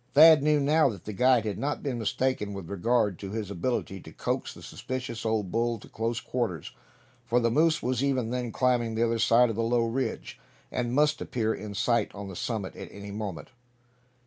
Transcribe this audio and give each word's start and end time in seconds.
Thad 0.15 0.41
knew 0.41 0.59
now 0.59 0.89
that 0.89 1.05
the 1.05 1.13
guide 1.13 1.45
had 1.45 1.59
not 1.59 1.83
been 1.83 1.99
mistaken 1.99 2.55
with 2.55 2.71
regard 2.71 3.19
to 3.19 3.29
his 3.29 3.51
ability 3.51 3.99
to 3.99 4.11
coax 4.11 4.51
the 4.51 4.63
suspicious 4.63 5.27
old 5.27 5.51
bull 5.51 5.77
to 5.77 5.87
close 5.87 6.19
quarters; 6.19 6.71
for 7.23 7.39
the 7.39 7.51
moose 7.51 7.83
was 7.83 8.03
even 8.03 8.31
then 8.31 8.51
climbing 8.51 8.95
the 8.95 9.05
other 9.05 9.19
side 9.19 9.51
of 9.51 9.55
the 9.55 9.61
low 9.61 9.85
ridge, 9.85 10.39
and 10.71 10.95
must 10.95 11.21
appear 11.21 11.53
in 11.53 11.75
sight 11.75 12.09
on 12.15 12.29
the 12.29 12.35
summit 12.35 12.75
at 12.75 12.89
any 12.91 13.11
moment! 13.11 13.49